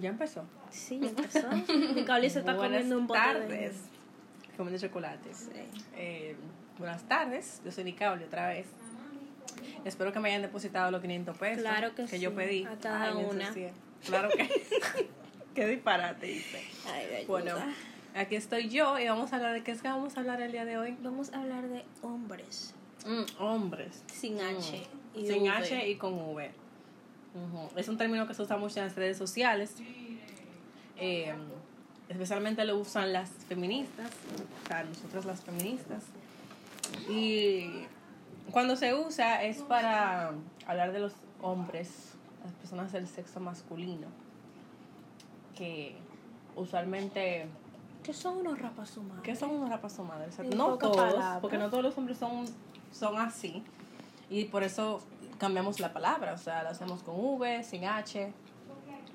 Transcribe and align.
Ya 0.00 0.10
empezó. 0.10 0.44
Sí, 0.70 1.00
ya 1.00 1.08
empezó. 1.08 1.50
Se 1.50 2.26
está 2.38 2.54
Buenas 2.54 2.56
comiendo 2.56 2.98
un 2.98 3.06
pote 3.06 3.18
tardes. 3.20 3.48
de... 3.74 4.56
Comiendo 4.56 4.80
chocolates. 4.80 5.36
Sí. 5.52 5.82
Eh, 5.96 6.36
buenas 6.78 7.02
tardes. 7.04 7.60
Yo 7.64 7.72
soy 7.72 7.84
Nicauli 7.84 8.24
otra 8.24 8.48
vez. 8.48 8.66
Espero 9.84 10.12
que 10.12 10.20
me 10.20 10.28
hayan 10.28 10.42
depositado 10.42 10.90
los 10.90 11.00
500 11.00 11.36
pesos 11.38 11.62
Claro 11.62 11.94
que 11.94 12.06
yo 12.18 12.30
sí, 12.30 12.36
pedí. 12.36 12.64
a 12.64 12.76
cada 12.76 13.04
Ay, 13.16 13.24
una. 13.30 13.54
Claro 14.04 14.28
que. 14.28 14.48
Qué 15.54 15.66
disparate 15.66 16.30
hice. 16.30 16.62
Ay, 16.86 17.24
Bueno, 17.26 17.56
aquí 18.14 18.36
estoy 18.36 18.68
yo 18.68 18.98
y 18.98 19.08
vamos 19.08 19.32
a 19.32 19.36
hablar 19.36 19.54
de 19.54 19.64
qué 19.64 19.72
es 19.72 19.82
que 19.82 19.88
vamos 19.88 20.16
a 20.16 20.20
hablar 20.20 20.40
el 20.40 20.52
día 20.52 20.64
de 20.64 20.78
hoy. 20.78 20.96
Vamos 21.00 21.32
a 21.32 21.40
hablar 21.40 21.66
de 21.66 21.84
hombres. 22.02 22.74
Mm, 23.04 23.42
hombres. 23.42 24.04
Sin 24.12 24.40
H. 24.40 24.86
Y 25.16 25.26
Sin 25.26 25.42
V. 25.42 25.48
H 25.50 25.88
y 25.88 25.96
con 25.96 26.14
V. 26.14 26.50
Ujú. 27.46 27.78
Es 27.78 27.88
un 27.88 27.96
término 27.96 28.26
que 28.26 28.34
se 28.34 28.42
usa 28.42 28.56
mucho 28.56 28.80
en 28.80 28.86
las 28.86 28.96
redes 28.96 29.16
sociales. 29.16 29.74
Eh, 30.96 31.32
especialmente 32.08 32.64
lo 32.64 32.78
usan 32.78 33.12
las 33.12 33.30
feministas, 33.48 34.10
o 34.64 34.68
sea, 34.68 34.84
nosotras 34.84 35.24
las 35.24 35.42
feministas. 35.42 36.04
Y 37.08 37.84
cuando 38.50 38.76
se 38.76 38.94
usa 38.94 39.42
es 39.44 39.58
para 39.58 40.32
hablar 40.66 40.92
de 40.92 41.00
los 41.00 41.12
hombres, 41.42 42.14
las 42.44 42.52
personas 42.54 42.92
del 42.92 43.06
sexo 43.06 43.40
masculino, 43.40 44.08
que 45.56 45.96
usualmente 46.56 47.46
Que 48.02 48.14
son 48.14 48.38
unos 48.38 48.58
rapas 48.58 48.96
humanos. 48.96 49.22
¿Qué 49.22 49.36
son 49.36 49.50
unos 49.50 49.68
rapas 49.68 49.98
madres? 49.98 50.38
O 50.38 50.42
sea, 50.42 50.56
no 50.56 50.78
todos, 50.78 51.40
porque 51.40 51.58
no 51.58 51.68
todos 51.68 51.82
los 51.82 51.98
hombres 51.98 52.16
son, 52.16 52.46
son 52.92 53.18
así. 53.18 53.62
Y 54.30 54.44
por 54.46 54.62
eso 54.62 55.00
cambiamos 55.38 55.80
la 55.80 55.92
palabra, 55.92 56.32
o 56.34 56.38
sea, 56.38 56.62
la 56.62 56.70
hacemos 56.70 57.02
con 57.02 57.14
V, 57.16 57.62
sin 57.64 57.84
H. 57.84 58.32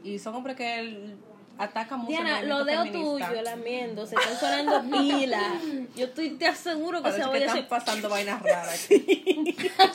Y 0.03 0.20
son 0.20 0.36
hombres 0.36 0.55
que 0.58 0.80
el- 0.80 1.17
atacan 1.58 1.99
mucho 1.99 2.09
Diana, 2.12 2.42
los 2.42 2.66
dedos 2.66 2.92
tuyos, 2.92 3.44
lamiendo, 3.44 4.05
se 4.08 4.16
están 4.16 4.36
sonando 4.38 4.81
pila. 4.97 5.39
Yo 5.95 6.05
estoy, 6.05 6.31
te 6.31 6.47
aseguro 6.47 6.97
que 7.00 7.03
Parece 7.03 7.22
se 7.22 7.28
voy 7.28 7.36
a 7.36 7.39
están 7.42 7.58
hacer... 7.58 7.67
pasando 7.70 8.09
vainas 8.09 8.42
raras. 8.44 8.88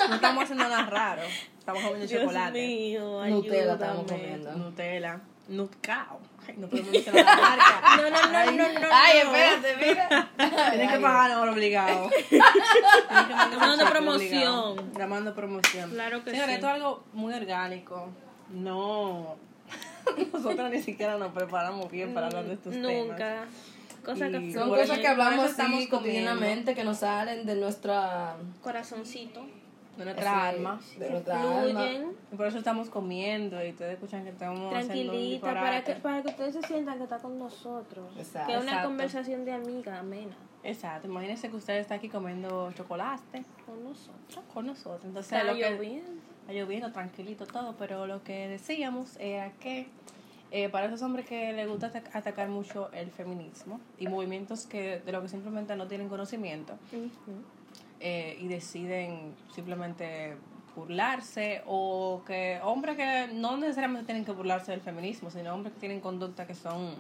no 0.09 0.15
estamos 0.15 0.45
haciendo 0.45 0.65
nada 0.69 0.87
raro. 0.87 1.23
Estamos 1.59 1.83
comiendo 1.83 2.07
Dios 2.07 2.21
chocolate. 2.23 2.67
mío, 2.67 3.27
Nutella 3.27 3.73
estamos 3.73 4.07
comiendo. 4.07 4.53
Nutella. 4.53 5.21
Nutcao. 5.49 6.21
Ay, 6.49 6.55
no 6.57 6.69
podemos 6.69 6.91
mencionar 6.91 7.25
la 7.25 7.37
marca. 7.37 7.83
No, 7.99 8.11
no, 8.11 8.11
no, 8.11 8.53
no, 8.53 8.81
no. 8.81 8.89
Ay, 8.91 9.21
no. 9.25 9.35
espérate, 9.35 9.87
mira. 9.87 10.31
Tienes 10.71 10.93
que 10.93 10.99
pagar 10.99 11.31
ahora 11.31 11.53
obligado. 11.53 12.11
Tienes 12.29 13.79
que 13.79 13.87
promoción. 13.91 14.93
Llamando 14.97 15.35
promoción. 15.35 15.91
Claro 15.91 16.25
que 16.25 16.31
Señores, 16.31 16.51
sí. 16.51 16.55
esto 16.55 16.67
es 16.69 16.75
algo 16.75 17.05
muy 17.13 17.35
orgánico. 17.35 18.09
No. 18.51 19.37
Nosotros 20.33 20.71
ni 20.71 20.83
siquiera 20.83 21.19
nos 21.19 21.33
preparamos 21.33 21.91
bien 21.91 22.15
para 22.15 22.29
hablar 22.29 22.45
de 22.45 22.55
estos 22.55 22.73
temas. 22.73 22.91
Nunca. 22.91 23.45
Cosa 24.05 24.31
que 24.31 24.53
Son 24.53 24.71
cosas 24.71 24.99
que 24.99 25.07
hablamos 25.07 25.51
estamos 25.51 25.87
cotidianamente 25.89 26.75
que 26.75 26.85
nos 26.85 26.99
salen 26.99 27.45
de 27.45 27.57
nuestra, 27.57 28.37
corazoncito. 28.63 29.45
De 29.99 30.05
nuestra 30.05 30.49
alma. 30.49 30.81
de 30.99 31.11
nuestra 31.11 31.61
alma. 31.61 31.87
Por 32.37 32.47
eso 32.47 32.59
estamos 32.59 32.89
comiendo 32.89 33.63
y 33.65 33.71
ustedes 33.71 33.95
escuchan 33.95 34.25
que 34.25 34.31
estamos 34.31 34.71
Tranquilita, 34.71 35.47
para 35.53 35.83
que, 35.85 35.95
para 35.95 36.23
que 36.23 36.29
ustedes 36.29 36.55
se 36.55 36.63
sientan 36.63 36.99
que 36.99 37.05
está 37.05 37.19
con 37.19 37.39
nosotros. 37.39 38.07
Exacto. 38.17 38.47
Que 38.47 38.55
es 38.55 38.63
una 38.63 38.71
Exacto. 38.71 38.89
conversación 38.89 39.45
de 39.45 39.53
amiga 39.53 39.99
amena 39.99 40.37
Exacto. 40.65 41.07
Imagínense 41.09 41.51
que 41.51 41.57
usted 41.57 41.79
está 41.79 41.95
aquí 41.97 42.09
comiendo 42.09 42.71
chocolate 42.73 43.45
con 43.67 43.85
nosotros. 43.85 44.45
con 44.55 44.67
nosotros. 44.67 45.05
Entonces, 45.05 45.33
Está 45.33 45.45
lo 45.45 45.55
que- 45.59 45.71
lloviendo. 45.71 46.11
Está 46.43 46.53
lloviendo, 46.53 46.93
tranquilito 46.93 47.47
todo, 47.47 47.75
pero 47.79 48.07
lo 48.07 48.23
que 48.23 48.49
decíamos 48.49 49.17
era 49.19 49.53
que 49.61 49.89
eh, 50.51 50.71
para 50.71 50.87
esos 50.87 51.03
hombres 51.03 51.27
que 51.27 51.53
les 51.53 51.69
gusta 51.69 51.93
atac- 51.93 52.09
atacar 52.15 52.49
mucho 52.49 52.91
el 52.93 53.11
feminismo 53.11 53.81
y 53.99 54.07
movimientos 54.09 54.67
que 54.67 54.99
de 55.01 55.13
lo 55.13 55.21
que 55.21 55.29
simplemente 55.29 55.77
no 55.77 55.87
tienen 55.87 56.09
conocimiento 56.09 56.73
eh, 58.01 58.39
y 58.41 58.49
deciden 58.49 59.35
simplemente 59.55 60.37
burlarse 60.77 61.63
o 61.67 62.23
que 62.27 62.61
hombres 62.63 62.97
que 62.97 63.29
no 63.33 63.57
necesariamente 63.57 64.07
tienen 64.07 64.25
que 64.25 64.33
burlarse 64.33 64.71
del 64.71 64.81
feminismo, 64.81 65.31
sino 65.31 65.53
hombres 65.53 65.75
que 65.75 65.81
tienen 65.81 66.01
conducta 66.01 66.47
que 66.47 66.55
son 66.55 66.95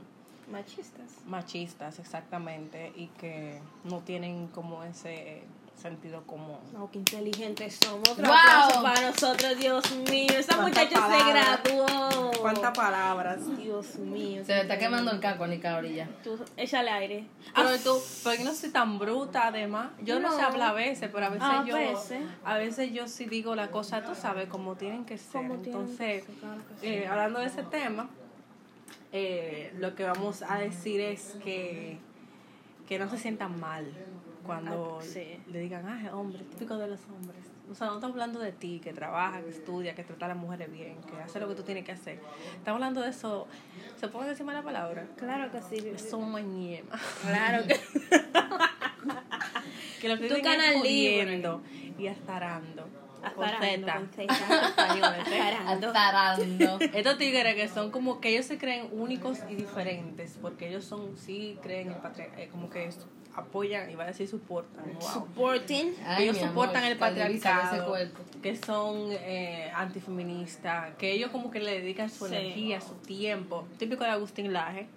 Machistas. 0.50 1.24
machistas 1.26 1.98
exactamente 1.98 2.92
y 2.96 3.06
que 3.18 3.60
no 3.84 4.00
tienen 4.00 4.48
como 4.48 4.82
ese 4.82 5.42
sentido 5.78 6.22
común. 6.26 6.58
No, 6.72 6.90
qué 6.90 6.98
inteligentes 6.98 7.78
somos. 7.82 8.08
Otro 8.08 8.24
¡Wow! 8.26 8.34
aplauso 8.34 8.82
para 8.82 9.00
nosotros, 9.10 9.58
Dios 9.58 9.90
mío. 10.10 10.26
Esa 10.36 10.56
¿Cuántas 10.56 10.84
muchacha 10.84 10.96
se 10.96 11.18
palabras? 11.24 11.60
graduó. 11.64 12.30
¿Cuántas 12.40 12.76
palabras? 12.76 13.56
Dios 13.56 13.96
mío. 13.96 14.44
Se 14.44 14.54
le 14.54 14.60
está 14.62 14.78
quemando 14.78 15.10
el 15.12 15.20
caco 15.20 15.46
Nica 15.46 15.76
ahorita. 15.76 16.08
Tú, 16.24 16.38
échale 16.56 16.90
aire. 16.90 17.24
Pero 17.54 17.78
tú, 17.78 17.98
pero 18.24 18.36
yo 18.38 18.44
no 18.44 18.54
soy 18.54 18.70
tan 18.70 18.98
bruta 18.98 19.46
además. 19.48 19.90
Yo 20.02 20.18
no, 20.20 20.30
sé 20.34 20.42
No. 20.42 20.48
hablar 20.48 20.70
a 20.70 20.72
veces, 20.74 21.10
pero 21.12 21.26
a 21.26 21.28
veces 21.30 21.48
A 21.48 21.64
yo 21.64 21.74
veces. 21.74 22.20
a 22.44 22.56
veces 22.58 22.92
yo 22.92 23.06
sí 23.08 23.26
digo 23.26 23.54
la 23.54 23.70
cosa, 23.70 24.02
tú 24.02 24.14
sabes, 24.14 24.48
como 24.48 24.74
tienen 24.76 25.04
que 25.04 25.16
ser. 25.16 25.32
Como 25.32 25.54
Entonces, 25.54 26.24
que 26.24 26.26
ser, 26.32 26.34
claro 26.40 26.60
que 26.68 26.74
sí. 26.80 26.86
eh, 26.94 27.06
hablando 27.06 27.38
de 27.40 27.46
ese 27.46 27.62
tema, 27.62 28.08
eh, 29.12 29.72
lo 29.78 29.94
que 29.94 30.04
vamos 30.04 30.42
a 30.42 30.58
decir 30.58 31.00
es 31.00 31.36
que 31.42 31.98
que 32.88 32.98
no 32.98 33.08
se 33.10 33.18
sientan 33.18 33.60
mal 33.60 33.86
cuando 34.46 34.98
Ah, 35.00 35.04
sí. 35.04 35.38
le 35.52 35.58
digan, 35.60 35.86
ah, 35.86 36.16
hombre, 36.16 36.42
típico 36.44 36.78
de 36.78 36.88
los 36.88 37.00
hombres. 37.08 37.44
O 37.70 37.74
sea, 37.74 37.88
no 37.88 37.96
estamos 37.96 38.14
hablando 38.14 38.40
de 38.40 38.52
ti, 38.52 38.80
que 38.82 38.94
trabaja, 38.94 39.42
que 39.42 39.50
estudia, 39.50 39.94
que 39.94 40.04
trata 40.04 40.24
a 40.24 40.28
las 40.28 40.38
mujeres 40.38 40.72
bien, 40.72 40.96
que 41.02 41.20
hace 41.20 41.38
lo 41.38 41.48
que 41.48 41.54
tú 41.54 41.62
tienes 41.64 41.84
que 41.84 41.92
hacer. 41.92 42.18
Estamos 42.56 42.76
hablando 42.76 43.02
de 43.02 43.10
eso. 43.10 43.46
¿Se 44.00 44.08
puede 44.08 44.30
decir 44.30 44.46
la 44.46 44.62
palabra? 44.62 45.06
Claro 45.18 45.52
que 45.52 45.60
sí. 45.60 45.86
Eso 45.88 46.18
mañema. 46.18 46.98
Claro 47.26 47.66
que 47.66 47.78
Que 50.00 50.08
lo 50.08 50.16
que 50.16 50.28
es 50.28 50.78
jodiendo 50.78 51.60
y 51.98 52.06
astarando. 52.06 52.84
Con 52.84 53.07
Azarando, 53.22 53.86
con 53.94 54.08
Z. 54.10 54.34
¿eh? 56.80 56.90
Estos 56.94 57.18
tigres 57.18 57.54
que 57.54 57.68
son 57.68 57.90
como 57.90 58.20
que 58.20 58.30
ellos 58.30 58.46
se 58.46 58.58
creen 58.58 58.88
únicos 58.92 59.38
y 59.48 59.54
diferentes, 59.54 60.38
porque 60.40 60.68
ellos 60.68 60.84
son, 60.84 61.16
sí 61.16 61.58
creen 61.62 61.88
en 61.88 61.94
el 61.94 62.00
patriarcado, 62.00 62.48
como 62.50 62.70
que 62.70 62.86
es- 62.86 63.06
apoyan, 63.34 63.88
iba 63.90 64.02
a 64.04 64.08
decir 64.08 64.26
soportan, 64.26 64.84
wow. 65.00 65.00
Supporting. 65.12 65.94
Ay, 66.04 66.24
ellos 66.24 66.38
amor, 66.38 66.48
soportan 66.48 66.84
el 66.84 66.96
patriarcado, 66.98 67.94
que 68.42 68.56
son 68.56 69.08
eh, 69.12 69.70
antifeministas, 69.74 70.94
que 70.96 71.12
ellos 71.12 71.30
como 71.30 71.50
que 71.50 71.60
le 71.60 71.80
dedican 71.80 72.10
su 72.10 72.26
Sí. 72.26 72.34
energía, 72.34 72.80
su 72.80 72.94
tiempo, 72.94 73.66
típico 73.78 74.02
de 74.04 74.10
Agustín 74.10 74.52
Laje. 74.52 74.88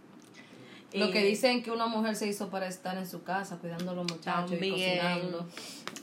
Lo 0.93 1.05
Eh, 1.05 1.11
que 1.11 1.23
dicen 1.23 1.61
que 1.63 1.71
una 1.71 1.85
mujer 1.87 2.15
se 2.15 2.27
hizo 2.27 2.49
para 2.49 2.67
estar 2.67 2.97
en 2.97 3.07
su 3.07 3.23
casa 3.23 3.57
cuidando 3.59 3.91
a 3.91 3.93
los 3.93 4.11
muchachos 4.11 4.51
y 4.59 4.69
cocinando. 4.71 5.47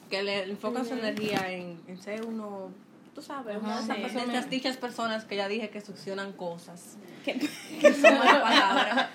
Que 0.09 0.23
le 0.23 0.45
enfocan 0.45 0.85
su 0.87 0.95
energía 0.95 1.51
en, 1.51 1.81
en 1.87 2.01
ser 2.01 2.25
uno, 2.25 2.71
tú 3.15 3.23
sabes, 3.23 3.59
una 3.59 3.81
de 3.81 4.07
esas 4.07 4.13
sí. 4.13 4.19
estas 4.19 4.51
dichas 4.51 4.77
personas 4.77 5.25
que 5.25 5.37
ya 5.37 5.49
dije 5.49 5.71
que 5.71 5.81
succionan 5.81 6.33
cosas. 6.33 6.97
Que- 7.25 7.93
son 7.93 8.19
malas 8.19 8.43
palabras. 8.43 9.11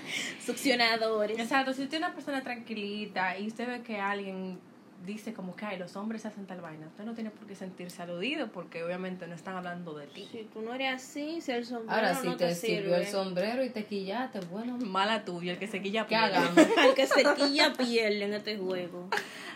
Succionadores. 0.46 1.40
Exacto, 1.40 1.74
si 1.74 1.84
usted 1.84 1.96
es 1.96 2.04
una 2.04 2.14
persona 2.14 2.42
tranquilita 2.44 3.38
y 3.38 3.48
usted 3.48 3.68
ve 3.68 3.82
que 3.82 4.00
alguien 4.00 4.60
dice 5.06 5.34
como 5.34 5.56
que 5.56 5.66
ay, 5.66 5.78
los 5.78 5.96
hombres 5.96 6.26
hacen 6.26 6.46
tal 6.46 6.62
vaina, 6.62 6.88
usted 6.88 7.04
no 7.04 7.14
tiene 7.14 7.30
por 7.30 7.46
qué 7.46 7.56
sentirse 7.56 8.02
aludido 8.02 8.52
porque 8.52 8.84
obviamente 8.84 9.28
no 9.28 9.36
están 9.36 9.56
hablando 9.56 9.94
de 9.94 10.08
ti. 10.08 10.28
Si 10.32 10.44
tú 10.46 10.62
no 10.62 10.74
eres 10.74 10.94
así, 10.96 11.42
si 11.42 11.52
el 11.52 11.66
sombrero 11.66 11.94
Ahora, 11.94 12.16
si 12.16 12.28
no 12.28 12.38
te, 12.38 12.48
te, 12.48 12.56
sirvió 12.56 12.96
el 12.96 13.08
sombrero 13.08 13.64
y 13.64 13.70
te 13.70 13.84
quillaste, 13.86 14.40
bueno, 14.52 14.78
Mala 14.78 15.26
tuya, 15.26 15.54
el 15.54 15.60
que 15.60 15.68
se 15.68 15.82
quilla 15.82 16.08
¿qué 16.08 16.16
pierde. 16.16 16.74
Al 16.82 16.94
que 16.94 17.08
se 17.08 17.24
quilla 17.36 17.74
pierde 17.74 18.24
en 18.24 18.34
este 18.34 18.58
juego. 18.58 19.10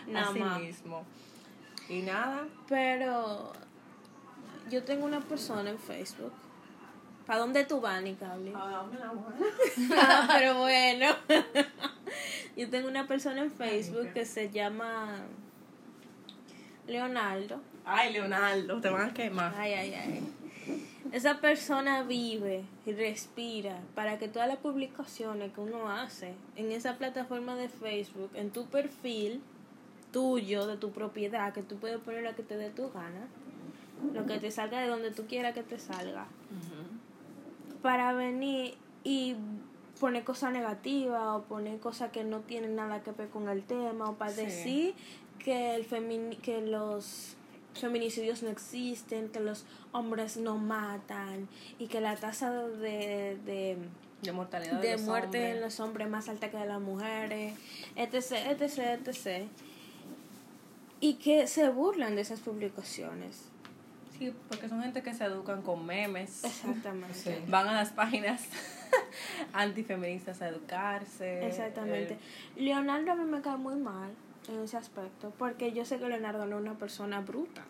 Nada 0.06 0.30
Así 0.30 0.38
más. 0.38 0.60
mismo. 0.60 1.04
Y 1.88 2.02
nada, 2.02 2.46
Pero 2.68 3.52
yo 4.70 4.84
tengo 4.84 5.06
una 5.06 5.20
persona 5.20 5.70
en 5.70 5.78
Facebook. 5.78 6.32
¿Para 7.26 7.40
dónde 7.40 7.64
tú 7.64 7.80
vas, 7.80 8.02
Nicable? 8.02 8.52
Ah, 8.54 8.86
pero 10.38 10.54
bueno. 10.58 11.06
yo 12.56 12.70
tengo 12.70 12.88
una 12.88 13.06
persona 13.06 13.42
en 13.42 13.50
Facebook 13.50 14.12
que 14.12 14.24
se 14.24 14.50
llama 14.50 15.20
Leonardo. 16.86 17.60
Ay, 17.84 18.12
Leonardo, 18.12 18.80
te 18.80 18.88
van 18.90 19.10
a 19.10 19.14
quemar. 19.14 19.54
Ay, 19.56 19.72
ay, 19.72 19.94
ay. 19.94 20.34
Esa 21.12 21.40
persona 21.40 22.02
vive 22.02 22.64
y 22.84 22.92
respira 22.92 23.78
para 23.94 24.18
que 24.18 24.28
todas 24.28 24.48
las 24.48 24.58
publicaciones 24.58 25.52
que 25.54 25.60
uno 25.60 25.90
hace 25.90 26.34
en 26.56 26.70
esa 26.70 26.98
plataforma 26.98 27.56
de 27.56 27.70
Facebook, 27.70 28.30
en 28.34 28.50
tu 28.50 28.66
perfil 28.66 29.42
tuyo, 30.12 30.66
de 30.66 30.76
tu 30.76 30.90
propiedad, 30.92 31.52
que 31.52 31.62
tú 31.62 31.76
puedes 31.76 31.98
poner 31.98 32.22
lo 32.22 32.34
que 32.34 32.42
te 32.42 32.56
dé 32.56 32.70
tu 32.70 32.90
gana, 32.90 33.28
lo 34.14 34.26
que 34.26 34.38
te 34.38 34.50
salga 34.50 34.80
de 34.80 34.88
donde 34.88 35.10
tú 35.10 35.26
quieras 35.26 35.54
que 35.54 35.62
te 35.62 35.78
salga, 35.78 36.26
para 37.82 38.12
venir 38.12 38.74
y 39.04 39.36
poner 40.00 40.24
cosas 40.24 40.52
negativas 40.52 41.22
o 41.28 41.42
poner 41.42 41.78
cosas 41.80 42.10
que 42.12 42.24
no 42.24 42.40
tienen 42.40 42.76
nada 42.76 43.02
que 43.02 43.12
ver 43.12 43.28
con 43.28 43.48
el 43.48 43.62
tema 43.64 44.10
o 44.10 44.14
para 44.14 44.32
Sí. 44.32 44.42
decir 44.44 44.94
que 45.38 45.74
el 45.74 45.84
femini 45.84 46.36
que 46.36 46.60
los 46.60 47.34
feminicidios 47.74 48.42
no 48.42 48.50
existen, 48.50 49.28
que 49.28 49.40
los 49.40 49.64
hombres 49.92 50.36
no 50.36 50.58
matan 50.58 51.48
y 51.78 51.86
que 51.86 52.00
la 52.00 52.16
tasa 52.16 52.50
de, 52.52 53.38
de 53.44 53.76
De 54.22 54.32
mortalidad 54.32 54.80
de, 54.80 54.96
muerte 54.98 55.38
en 55.38 55.44
hombres. 55.44 55.60
los 55.60 55.80
hombres 55.80 56.08
más 56.08 56.28
alta 56.28 56.50
que 56.50 56.56
de 56.56 56.66
las 56.66 56.80
mujeres, 56.80 57.54
etc, 57.94 58.32
etc, 58.60 59.06
etc. 59.06 59.48
Y 61.00 61.14
que 61.14 61.46
se 61.46 61.68
burlan 61.68 62.16
de 62.16 62.22
esas 62.22 62.40
publicaciones. 62.40 63.48
Sí, 64.18 64.34
porque 64.48 64.68
son 64.68 64.82
gente 64.82 65.02
que 65.02 65.14
se 65.14 65.24
educan 65.24 65.62
con 65.62 65.86
memes. 65.86 66.42
Exactamente. 66.44 67.14
Sí. 67.14 67.30
Van 67.48 67.68
a 67.68 67.72
las 67.72 67.92
páginas 67.92 68.42
antifeministas 69.52 70.42
a 70.42 70.48
educarse. 70.48 71.46
Exactamente. 71.46 72.14
Eh, 72.14 72.62
Leonardo 72.62 73.12
a 73.12 73.14
mí 73.14 73.24
me 73.24 73.40
cae 73.40 73.56
muy 73.56 73.76
mal 73.76 74.10
en 74.48 74.60
ese 74.62 74.76
aspecto, 74.76 75.32
porque 75.38 75.72
yo 75.72 75.84
sé 75.84 75.98
que 75.98 76.08
Leonardo 76.08 76.46
no 76.46 76.56
es 76.56 76.62
una 76.62 76.74
persona 76.74 77.20
bruta. 77.20 77.64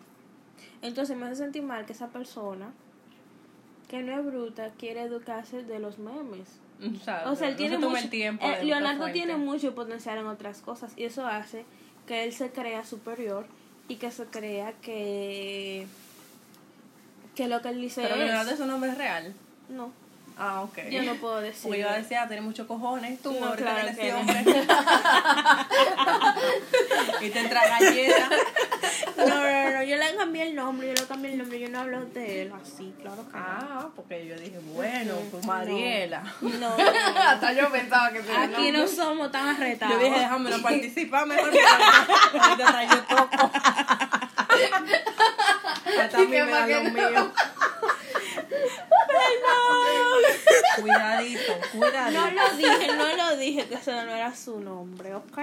Entonces 0.81 1.15
me 1.17 1.25
hace 1.25 1.35
sentir 1.35 1.61
mal 1.63 1.85
que 1.85 1.93
esa 1.93 2.07
persona, 2.07 2.71
que 3.87 4.01
no 4.01 4.17
es 4.17 4.25
bruta, 4.25 4.71
quiere 4.77 5.01
educarse 5.01 5.63
de 5.63 5.79
los 5.79 5.99
memes. 5.99 6.59
o 6.81 7.03
sea, 7.03 7.29
O 7.29 7.35
sea, 7.35 7.49
él 7.49 7.53
no 7.53 7.57
tiene 7.57 7.75
se 7.75 7.81
toma 7.81 7.91
mucho, 7.91 8.03
el 8.05 8.09
tiempo. 8.09 8.45
eh, 8.45 8.63
Leonardo 8.63 9.11
tiene 9.11 9.35
mucho 9.37 9.75
potencial 9.75 10.17
en 10.17 10.25
otras 10.27 10.61
cosas 10.61 10.93
y 10.97 11.03
eso 11.03 11.27
hace 11.27 11.65
que 12.09 12.23
él 12.23 12.33
se 12.33 12.49
crea 12.49 12.83
superior 12.83 13.45
y 13.87 13.97
que 13.97 14.09
se 14.09 14.25
crea 14.25 14.73
que 14.81 15.85
que 17.35 17.47
lo 17.47 17.61
que 17.61 17.69
él 17.69 17.79
dice 17.79 18.01
Pero 18.01 18.15
es 18.15 18.47
es 18.51 18.59
un 18.59 18.67
nombre 18.69 18.95
real. 18.95 19.35
no 19.69 19.91
Ah, 20.41 20.61
ok. 20.61 20.77
yo 20.89 21.03
no 21.03 21.15
puedo 21.15 21.41
decir 21.41 21.63
Porque 21.63 21.79
yo 21.81 21.91
decía, 21.91 22.25
tiene 22.27 22.41
muchos 22.41 22.65
cojones. 22.65 23.21
Tú, 23.21 23.33
No, 23.37 23.47
ahorita 23.47 23.75
claro 23.75 23.97
que 23.97 24.13
hombre. 24.13 24.45
y 27.21 27.29
te 27.29 27.39
entra 27.39 27.61
galleta. 27.67 28.29
no, 29.17 29.25
no, 29.27 29.69
no, 29.71 29.83
yo 29.83 29.95
le 29.97 30.15
cambié 30.15 30.43
el 30.43 30.55
nombre, 30.55 30.87
yo 30.87 30.93
le 30.93 31.05
cambié 31.07 31.31
el 31.33 31.37
nombre, 31.39 31.59
yo 31.59 31.69
no 31.69 31.79
hablo 31.81 32.05
de 32.05 32.43
él 32.43 32.53
así, 32.61 32.93
claro 33.01 33.25
que 33.29 33.37
no. 33.37 33.43
Ah, 33.45 33.87
porque 33.95 34.25
yo 34.25 34.35
dije, 34.35 34.59
bueno, 34.73 35.13
pues. 35.31 35.45
Mariela. 35.45 36.23
No, 36.41 36.75
Hasta 37.27 37.53
yo 37.53 37.69
pensaba 37.71 38.11
que 38.11 38.19
tenía 38.21 38.43
aquí 38.43 38.71
no 38.71 38.87
somos 38.87 39.31
tan 39.31 39.47
arretados. 39.49 39.95
Yo 39.95 39.99
dije, 40.03 40.19
déjame 40.19 40.49
no 40.49 40.61
participar 40.61 41.25
mejor. 41.25 41.45
ahorita- 41.53 42.83
yo 42.85 43.01
toco. 43.03 43.51
Hasta 46.01 46.17
a 46.17 46.21
¿Y 46.21 46.27
mí 46.27 46.37
me 46.37 46.51
da 46.51 46.67
lo 46.67 46.83
mío. 46.91 47.31
Cuidadito, 50.81 51.53
cuidadito. 51.71 52.21
No 52.21 52.31
lo 52.31 52.57
dije, 52.57 52.87
no 52.95 53.15
lo 53.15 53.37
dije 53.37 53.65
que 53.67 53.75
ese 53.75 53.91
no 53.91 54.01
era 54.15 54.35
su 54.35 54.59
nombre, 54.59 55.13
¿ok? 55.15 55.37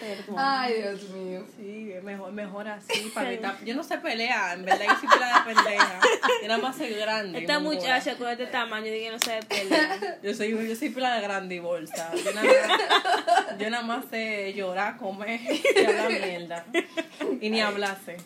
Perdón. 0.00 0.34
Ay, 0.36 0.74
Dios 0.82 1.02
mío. 1.10 1.44
Sí, 1.56 1.92
es 1.92 2.02
mejor, 2.02 2.32
mejor 2.32 2.66
así. 2.66 3.12
Para 3.14 3.30
evitar- 3.30 3.64
Yo 3.64 3.76
no 3.76 3.84
sé 3.84 3.98
pelear, 3.98 4.58
en 4.58 4.64
verdad, 4.64 4.86
yo 4.88 4.96
soy 4.98 5.08
pila 5.08 5.44
de 5.46 5.54
pendeja. 5.54 6.00
Yo 6.42 6.48
nada 6.48 6.60
más 6.60 6.76
soy 6.76 6.90
grande. 6.94 7.38
Esta 7.38 7.60
muchacha 7.60 8.16
con 8.16 8.28
este 8.28 8.46
tamaño, 8.46 8.86
dije 8.86 9.04
que 9.04 9.10
no 9.12 9.18
se 9.20 9.40
pelea. 9.46 10.18
Yo 10.20 10.34
soy, 10.34 10.68
yo 10.68 10.74
soy 10.74 10.88
pila 10.90 11.14
de 11.14 11.20
grande 11.22 11.54
y 11.54 11.58
bolsa. 11.60 12.10
Yo 12.12 12.32
nada, 12.32 12.48
más, 12.68 13.58
yo 13.58 13.70
nada 13.70 13.82
más 13.84 14.04
sé 14.10 14.52
llorar, 14.54 14.96
comer 14.96 15.40
y 15.40 15.84
hablar 15.84 16.10
mierda. 16.10 16.64
Y 17.40 17.50
ni 17.50 17.60
hablarse. 17.60 18.16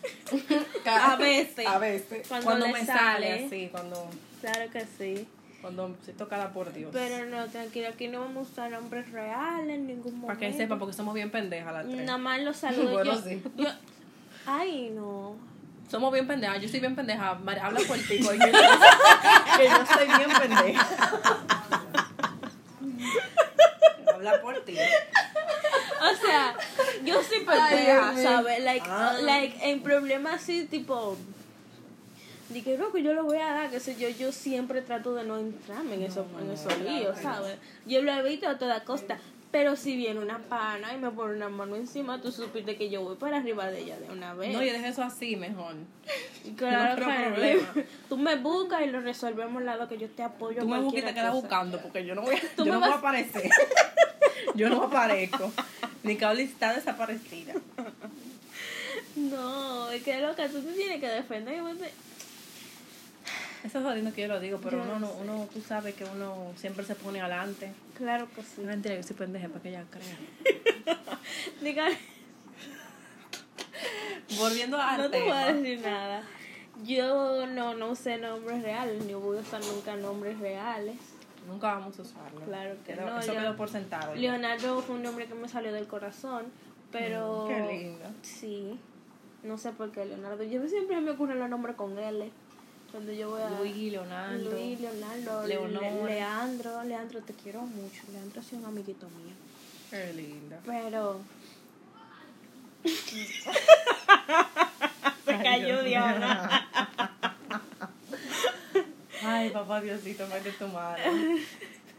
A 0.87 1.17
veces. 1.17 1.67
A 1.67 1.79
veces. 1.79 2.27
Cuando, 2.29 2.67
me 2.69 2.85
sale. 2.87 2.87
sale 2.87 3.45
así, 3.47 3.69
cuando, 3.71 4.09
Claro 4.41 4.71
que 4.71 4.87
sí. 4.97 5.29
Cuando 5.61 5.97
soy 6.05 6.15
tocada 6.15 6.53
por 6.53 6.73
Dios. 6.73 6.91
Pero 6.93 7.27
no, 7.27 7.47
tranquilo, 7.49 7.89
aquí 7.89 8.09
no 8.09 8.21
vamos 8.21 8.49
a 8.49 8.53
usar 8.53 8.71
nombres 8.71 9.11
reales 9.11 9.75
en 9.77 9.87
ningún 9.87 10.13
momento. 10.21 10.27
Para 10.27 10.39
que 10.39 10.53
sepan, 10.53 10.79
porque 10.79 10.95
somos 10.95 11.15
bien 11.15 11.31
pendejas 11.31 11.73
las 11.73 11.87
tres. 11.87 12.05
Nada 12.07 12.19
más 12.19 12.41
los 12.41 12.57
saludos. 12.57 12.93
Bueno, 12.93 13.15
yo, 13.15 13.23
sí. 13.23 13.43
yo- 13.57 13.69
Ay, 14.47 14.91
no. 14.95 15.37
Somos 15.91 16.13
bien 16.13 16.27
pendejas. 16.27 16.61
Yo 16.61 16.69
soy 16.69 16.81
bien 16.81 16.95
pendeja. 16.95 17.31
Habla 17.31 17.81
por 17.87 17.97
ti. 17.99 18.19
Que 18.19 19.65
yo 19.65 19.87
soy 19.87 20.07
bien 20.07 20.31
pendeja. 20.39 20.89
Habla 24.15 24.41
por 24.43 24.61
ti. 24.65 24.75
O 26.01 26.27
sea, 26.27 26.55
yo 27.05 27.23
soy 27.23 27.41
pendeja. 27.41 28.15
¿sabes? 28.23 28.63
Like, 28.63 28.87
Ah. 28.89 29.17
like, 29.23 29.71
en 29.71 29.83
problemas 29.83 30.35
así, 30.43 30.65
tipo. 30.67 31.17
Dije, 32.49 32.79
no, 32.79 32.91
que 32.93 33.03
yo 33.03 33.13
lo 33.13 33.25
voy 33.25 33.39
a 33.39 33.53
dar, 33.53 33.71
qué 33.71 33.81
sé 33.81 33.97
yo. 33.97 34.09
Yo 34.09 34.33
siempre 34.33 34.81
trato 34.83 35.15
de 35.15 35.25
no 35.25 35.39
entrarme 35.39 35.97
en, 35.97 36.03
eso, 36.05 36.27
en 36.41 36.51
esos 36.51 36.79
líos, 36.81 37.17
que 37.17 37.23
¿sabes? 37.23 37.59
Yo 37.87 38.03
lo 38.03 38.13
evito 38.13 38.49
a 38.49 38.59
toda 38.59 38.85
costa. 38.85 39.19
Pero 39.51 39.77
si 39.77 39.97
viene 39.97 40.21
una 40.21 40.41
pana 40.41 40.93
y 40.93 40.99
me 40.99 41.11
pone 41.11 41.35
una 41.35 41.49
mano 41.49 41.75
encima, 41.75 42.21
tú 42.21 42.31
supiste 42.31 42.77
que 42.77 42.91
yo 42.91 43.01
voy 43.01 43.17
para 43.17 43.39
arriba 43.39 43.71
de 43.71 43.81
ella 43.81 43.99
de 43.99 44.11
una 44.11 44.35
vez. 44.35 44.53
No, 44.53 44.63
yo 44.63 44.73
dejé 44.73 44.89
eso 44.89 45.03
así 45.03 45.37
mejor. 45.37 45.75
claro 46.57 47.01
no 47.01 47.07
que 47.07 47.19
no. 47.19 47.35
problema. 47.35 47.75
Tú 48.11 48.19
me 48.19 48.37
buscas 48.37 48.83
y 48.83 48.89
lo 48.89 49.01
resolvemos 49.01 49.63
lado 49.63 49.89
que 49.89 49.97
yo 49.97 50.09
te 50.11 50.23
apoyo. 50.23 50.61
Tú 50.61 50.69
me 50.69 50.79
buscas 50.81 51.03
y 51.03 51.07
te 51.07 51.15
quedas 51.15 51.33
buscando 51.33 51.81
porque 51.81 52.05
yo 52.05 52.15
no 52.15 52.23
voy 52.23 52.35
a, 52.35 52.41
yo 52.57 52.65
no 52.67 52.81
voy 52.81 52.91
aparecer. 52.91 53.51
Yo 54.55 54.69
no 54.69 54.85
aparezco. 54.85 55.53
Ni 56.03 56.17
Caoli 56.17 56.43
está 56.43 56.75
desaparecida. 56.75 57.55
No, 59.17 59.91
es 59.91 60.03
que 60.03 60.21
loca, 60.21 60.49
tú 60.49 60.61
te 60.61 60.73
tienes 60.73 61.01
que 61.01 61.09
defender. 61.09 61.55
y 61.55 62.08
Eso 63.65 63.79
es 63.79 63.85
jodiendo 63.85 64.13
que 64.13 64.23
yo 64.23 64.29
lo 64.29 64.39
digo, 64.41 64.59
pero 64.63 64.79
Yo 64.79 64.85
uno, 64.85 64.99
no 65.01 65.07
no, 65.09 65.13
uno, 65.35 65.49
tú 65.53 65.61
sabes 65.61 65.95
que 65.95 66.05
uno 66.05 66.53
siempre 66.57 66.85
se 66.85 66.95
pone 66.95 67.21
adelante. 67.21 67.73
Claro 67.97 68.29
que 68.35 68.43
sí. 68.43 68.61
No 68.61 68.67
mentira, 68.69 68.95
yo 68.95 69.03
soy 69.03 69.17
pendeja 69.17 69.49
para 69.49 69.61
que 69.63 69.69
ella 69.71 69.85
crea. 69.91 70.57
Diga, 71.61 71.89
Volviendo 74.39 74.79
al 74.81 74.99
no 74.99 75.11
te 75.11 75.21
voy 75.23 75.31
a 75.31 75.53
decir 75.53 75.81
nada. 75.81 76.23
Yo 76.85 77.47
no, 77.47 77.75
no 77.75 77.89
usé 77.91 78.19
nombres 78.19 78.63
reales, 78.63 79.05
ni 79.05 79.15
voy 79.15 79.39
a 79.39 79.41
usar 79.41 79.61
nunca 79.65 79.97
nombres 79.97 80.39
reales. 80.39 80.97
Nunca 81.49 81.75
vamos 81.75 81.99
a 81.99 82.03
usarlo. 82.03 82.41
Claro 82.43 82.75
que 82.87 82.95
Quedó- 82.95 83.07
no, 83.07 83.19
Eso 83.21 83.33
yo- 83.33 83.41
quedó 83.41 83.57
por 83.57 83.69
sentado. 83.71 84.15
Leonardo 84.15 84.83
fue 84.83 84.97
un 84.97 85.03
nombre 85.03 85.27
que 85.27 85.35
me 85.35 85.49
salió 85.49 85.73
del 85.73 85.87
corazón, 85.89 86.45
pero... 86.93 87.47
Mm, 87.47 87.49
Qué 87.49 87.73
lindo. 87.75 88.05
Sí, 88.23 88.79
no 89.43 89.57
sé 89.59 89.73
por 89.73 89.91
qué 89.91 90.05
Leonardo. 90.05 90.45
Yo 90.45 90.67
siempre 90.69 91.01
me 91.01 91.11
ocurren 91.13 91.39
los 91.41 91.49
nombres 91.49 91.75
con 91.75 91.99
L. 91.99 92.31
Cuando 92.99 93.13
yo 93.13 93.31
voy 93.31 93.41
a... 93.41 93.51
Luis, 93.51 93.93
Leonardo. 93.93 94.51
Luis, 94.51 94.81
Leonardo, 94.81 95.47
Leonor. 95.47 95.83
Le- 96.09 96.15
Leandro, 96.17 96.83
Leandro, 96.83 97.21
te 97.23 97.33
quiero 97.33 97.61
mucho. 97.61 98.03
Leandro 98.11 98.41
es 98.41 98.53
un 98.55 98.65
amiguito 98.65 99.09
mío. 99.11 99.35
Qué 99.89 100.13
linda. 100.15 100.59
Pero... 100.67 101.21
Se 105.25 105.43
cayó 105.45 105.85
Diana. 105.85 106.69
Ay, 109.23 109.51
papá 109.51 109.81
Diosito, 109.81 110.27
mete 110.27 110.51
tu 110.51 110.67
madre. 110.67 111.05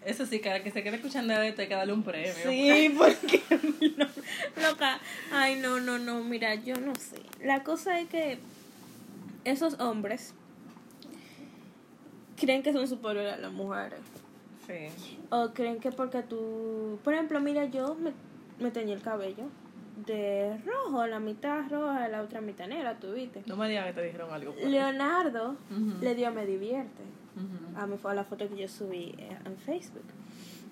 Eso 0.05 0.25
sí, 0.25 0.41
que 0.41 0.49
a 0.49 0.53
la 0.55 0.63
que 0.65 0.71
se 0.71 0.83
quede 0.83 0.97
escuchando 0.97 1.33
esto 1.41 1.61
hay 1.61 1.69
que 1.69 1.75
darle 1.75 1.93
un 1.93 2.03
premio. 2.03 2.33
Sí, 2.43 2.93
porque 2.97 3.41
no, 3.95 4.05
loca. 4.61 4.99
Ay, 5.31 5.55
no, 5.61 5.79
no, 5.79 5.97
no, 5.97 6.21
mira, 6.25 6.55
yo 6.55 6.75
no 6.75 6.93
sé. 6.95 7.21
La 7.41 7.63
cosa 7.63 8.01
es 8.01 8.09
que 8.09 8.37
esos 9.45 9.79
hombres 9.79 10.33
creen 12.49 12.63
que 12.63 12.73
son 12.73 12.87
superiores 12.87 13.33
a 13.33 13.37
las 13.37 13.51
mujeres. 13.51 13.99
Sí. 14.65 14.87
O 15.29 15.51
creen 15.53 15.79
que 15.79 15.91
porque 15.91 16.23
tú, 16.23 16.97
por 17.03 17.13
ejemplo, 17.13 17.39
mira, 17.39 17.65
yo 17.65 17.93
me, 17.93 18.11
me 18.59 18.71
teñí 18.71 18.91
el 18.91 19.03
cabello 19.03 19.43
de 20.07 20.57
rojo, 20.65 21.05
la 21.05 21.19
mitad 21.19 21.69
roja, 21.69 22.07
la 22.07 22.23
otra 22.23 22.41
mitad 22.41 22.67
negra, 22.67 22.97
tú 22.97 23.13
viste. 23.13 23.43
No 23.45 23.55
me 23.55 23.69
digas 23.69 23.85
que 23.85 23.93
te 23.93 24.01
dijeron 24.01 24.33
algo. 24.33 24.55
Leonardo 24.65 25.57
le 26.01 26.15
dio 26.15 26.31
me 26.31 26.47
divierte. 26.47 27.03
A 27.75 27.85
mi 27.85 27.97
fue 27.97 28.11
a 28.11 28.15
la 28.15 28.23
foto 28.23 28.49
que 28.49 28.57
yo 28.57 28.67
subí 28.67 29.15
en 29.45 29.55
Facebook. 29.57 30.05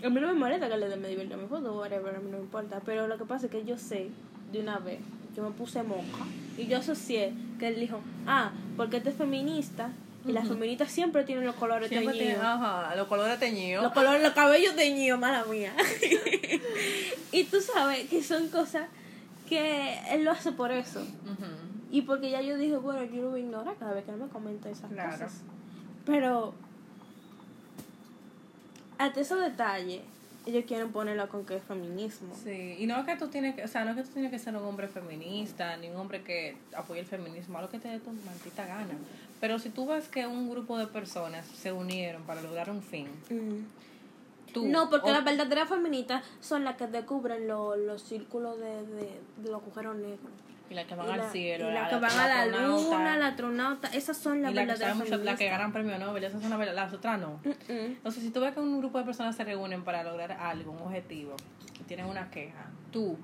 A 0.03 0.09
mí 0.09 0.19
no 0.19 0.27
me 0.27 0.33
molesta 0.33 0.67
que 0.67 0.77
le 0.77 0.89
dé 0.89 0.95
me 0.95 1.09
divierte 1.09 1.35
a 1.35 1.37
mi 1.37 1.47
foto, 1.47 1.77
whatever, 1.77 2.15
a 2.15 2.19
mí 2.19 2.31
no 2.31 2.37
me 2.37 2.43
importa. 2.43 2.81
Pero 2.83 3.07
lo 3.07 3.19
que 3.19 3.25
pasa 3.25 3.45
es 3.45 3.51
que 3.51 3.63
yo 3.63 3.77
sé 3.77 4.09
de 4.51 4.61
una 4.61 4.79
vez, 4.79 4.99
yo 5.35 5.43
me 5.43 5.51
puse 5.51 5.83
monja 5.83 6.25
y 6.57 6.65
yo 6.65 6.79
asocié 6.79 7.33
que 7.59 7.67
él 7.67 7.79
dijo, 7.79 7.99
ah, 8.25 8.51
porque 8.75 8.97
este 8.97 9.09
es 9.11 9.15
feminista 9.15 9.91
y 10.27 10.31
las 10.33 10.47
feministas 10.47 10.91
siempre 10.91 11.23
tienen 11.23 11.45
los 11.45 11.55
colores 11.55 11.89
Siempre 11.89 12.13
teñidos. 12.13 12.33
tiene, 12.39 12.47
ajá, 12.47 12.95
los 12.95 13.07
colores 13.07 13.39
teñidos. 13.39 13.83
Los 13.83 13.93
colores, 13.93 14.21
los 14.21 14.33
cabellos 14.33 14.75
teñidos, 14.75 15.19
mala 15.19 15.45
mía. 15.45 15.73
y 17.31 17.43
tú 17.45 17.61
sabes 17.61 18.07
que 18.09 18.21
son 18.23 18.49
cosas 18.49 18.87
que 19.47 19.97
él 20.11 20.23
lo 20.25 20.31
hace 20.31 20.51
por 20.51 20.71
eso. 20.71 21.05
Y 21.89 22.01
porque 22.01 22.29
ya 22.29 22.41
yo 22.41 22.57
dije, 22.57 22.75
bueno, 22.77 23.03
yo 23.05 23.21
lo 23.23 23.29
voy 23.31 23.41
a 23.41 23.43
ignorar 23.43 23.75
cada 23.79 23.93
vez 23.93 24.03
que 24.03 24.11
él 24.11 24.17
me 24.17 24.27
comenta 24.27 24.69
esas 24.69 24.91
Claro. 24.91 25.11
cosas. 25.11 25.41
Pero, 26.05 26.53
hasta 28.97 29.19
esos 29.21 29.39
detalles, 29.41 30.01
ellos 30.45 30.63
quieren 30.67 30.91
ponerlo 30.91 31.27
con 31.29 31.45
que 31.45 31.55
es 31.57 31.63
feminismo. 31.63 32.33
Sí, 32.43 32.75
y 32.79 32.87
no 32.87 32.97
es 32.99 33.05
que 33.05 33.15
tú 33.15 33.27
tienes 33.27 33.55
que, 33.55 33.63
o 33.63 33.67
sea, 33.67 33.83
no 33.85 33.91
es 33.91 33.97
que 33.97 34.03
tú 34.03 34.09
tienes 34.11 34.31
que 34.31 34.39
ser 34.39 34.55
un 34.55 34.63
hombre 34.65 34.87
feminista, 34.87 35.77
ni 35.77 35.89
un 35.89 35.97
hombre 35.97 36.23
que 36.23 36.57
apoye 36.75 37.01
el 37.01 37.05
feminismo, 37.05 37.57
a 37.57 37.61
lo 37.61 37.69
que 37.69 37.79
te 37.79 37.87
dé 37.89 37.99
tu 37.99 38.11
maldita 38.11 38.65
gana. 38.65 38.93
Pero 39.39 39.59
si 39.59 39.69
tú 39.69 39.85
ves 39.87 40.07
que 40.07 40.25
un 40.25 40.49
grupo 40.49 40.77
de 40.77 40.87
personas 40.87 41.45
se 41.45 41.71
unieron 41.71 42.23
para 42.23 42.41
lograr 42.41 42.69
un 42.69 42.81
fin, 42.81 43.07
Mm. 43.29 44.51
tú... 44.53 44.67
no, 44.67 44.89
porque 44.89 45.09
o- 45.09 45.13
las 45.13 45.23
verdaderas 45.23 45.69
feministas 45.69 46.23
son 46.39 46.63
las 46.63 46.75
que 46.75 46.87
descubren 46.87 47.47
lo- 47.47 47.75
los 47.75 48.01
círculos 48.01 48.59
de, 48.59 48.85
de, 48.87 49.19
de 49.37 49.51
los 49.51 49.61
agujeros 49.61 49.95
negros. 49.95 50.31
Y 50.69 50.73
las 50.73 50.85
que 50.85 50.95
van 50.95 51.07
y 51.07 51.11
al 51.11 51.17
la- 51.19 51.29
cielo. 51.31 51.69
y 51.69 51.73
la- 51.73 51.81
las 51.81 51.89
que 51.89 51.95
la- 51.95 52.01
van 52.01 52.19
a 52.19 52.27
la 52.45 52.67
luna, 52.67 53.17
la 53.17 53.27
astronauta, 53.27 53.87
esas 53.89 54.17
son 54.17 54.41
las 54.41 54.53
verdaderas 54.53 54.97
las 55.23 55.37
que 55.37 55.47
ganan 55.49 55.71
premio 55.71 55.97
Nobel, 55.97 56.23
esas 56.25 56.41
son 56.41 56.49
las, 56.49 56.73
las 56.75 56.93
otras 56.93 57.19
no. 57.19 57.39
Mm, 57.43 57.49
mm. 57.49 57.85
Entonces, 57.97 58.23
si 58.23 58.31
tú 58.31 58.41
ves 58.41 58.53
que 58.53 58.59
un 58.59 58.79
grupo 58.79 58.97
de 58.97 59.05
personas 59.05 59.35
se 59.35 59.43
reúnen 59.45 59.83
para 59.83 60.03
lograr 60.03 60.31
algo, 60.33 60.71
un 60.71 60.81
objetivo, 60.81 61.35
y 61.79 61.83
tienen 61.83 62.07
una 62.07 62.29
queja, 62.31 62.69
tú 62.91 63.17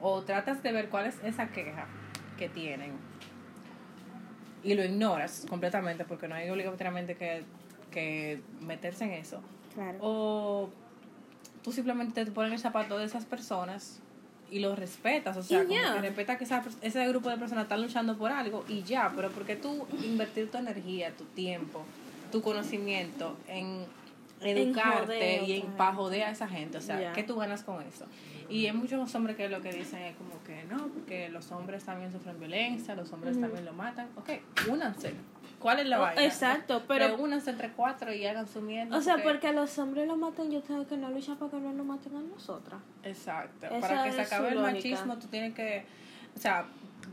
o 0.00 0.22
tratas 0.22 0.62
de 0.62 0.72
ver 0.72 0.88
cuál 0.88 1.06
es 1.06 1.16
esa 1.24 1.48
queja 1.48 1.86
que 2.38 2.48
tienen 2.48 2.92
y 4.66 4.74
lo 4.74 4.84
ignoras 4.84 5.46
completamente 5.48 6.04
porque 6.04 6.28
no 6.28 6.34
hay 6.34 6.50
obligatoriamente 6.50 7.14
que, 7.14 7.44
que 7.90 8.40
meterse 8.60 9.04
en 9.04 9.12
eso, 9.12 9.40
Claro. 9.74 9.98
o 10.00 10.70
tú 11.62 11.72
simplemente 11.72 12.24
te 12.24 12.30
pones 12.32 12.52
el 12.52 12.58
zapato 12.58 12.98
de 12.98 13.04
esas 13.04 13.24
personas 13.24 14.00
y 14.50 14.60
los 14.60 14.78
respetas, 14.78 15.36
o 15.36 15.42
sea, 15.42 15.64
como 15.64 15.74
que 15.74 16.00
respetas 16.00 16.38
que 16.38 16.44
esa, 16.44 16.62
ese 16.82 17.06
grupo 17.08 17.28
de 17.30 17.36
personas 17.36 17.64
está 17.64 17.76
luchando 17.76 18.16
por 18.16 18.30
algo 18.30 18.64
y 18.68 18.82
ya, 18.82 19.12
pero 19.14 19.30
porque 19.30 19.56
tú 19.56 19.86
invertir 20.04 20.50
tu 20.50 20.58
energía, 20.58 21.10
tu 21.12 21.24
tiempo, 21.24 21.84
tu 22.32 22.42
conocimiento 22.42 23.36
en 23.48 23.84
educarte 24.40 25.42
y 25.44 25.52
en 25.56 25.62
otra 25.62 25.76
para 25.76 25.94
joder 25.94 26.22
a 26.24 26.30
esa 26.30 26.48
gente, 26.48 26.78
o 26.78 26.80
sea, 26.80 27.00
Ya. 27.00 27.12
¿qué 27.12 27.22
tú 27.22 27.36
ganas 27.36 27.62
con 27.62 27.82
eso? 27.82 28.04
Y 28.48 28.66
hay 28.66 28.72
muchos 28.72 29.12
hombres 29.14 29.36
que 29.36 29.48
lo 29.48 29.60
que 29.60 29.72
dicen 29.72 30.00
es 30.02 30.16
como 30.16 30.42
que 30.44 30.62
no, 30.64 30.86
porque 30.88 31.28
los 31.30 31.50
hombres 31.50 31.84
también 31.84 32.12
sufren 32.12 32.38
violencia, 32.38 32.94
los 32.94 33.12
hombres 33.12 33.40
también 33.40 33.64
lo 33.64 33.72
matan, 33.72 34.08
ok, 34.16 34.30
únanse. 34.70 35.14
¿Cuál 35.58 35.80
es 35.80 35.86
la 35.86 35.98
Oh, 35.98 36.02
vaina? 36.02 36.24
exacto, 36.24 36.84
pero- 36.86 37.16
únanse 37.16 37.50
entre 37.50 37.70
cuatro 37.72 38.12
y 38.12 38.24
hagan 38.26 38.46
su 38.46 38.60
mierda. 38.60 38.96
O 38.96 39.00
sea, 39.00 39.16
porque 39.22 39.48
a 39.48 39.52
los 39.52 39.76
hombres 39.78 40.06
los 40.06 40.16
matan, 40.18 40.50
yo 40.50 40.60
tengo 40.62 40.86
que 40.86 40.96
no 40.96 41.10
luchar 41.10 41.38
para 41.38 41.50
que 41.50 41.56
no 41.58 41.72
nos 41.72 41.86
maten 41.86 42.14
a 42.14 42.20
nosotras. 42.20 42.78
Exacto. 43.02 43.66
Esa 43.66 43.80
Para 43.80 44.04
que 44.04 44.12
se 44.12 44.20
acabe 44.20 44.50
el 44.50 44.58
machismo, 44.60 45.18
tú 45.18 45.26
tienes 45.28 45.54
que. 45.54 45.84
O 46.36 46.38
sea, 46.38 46.66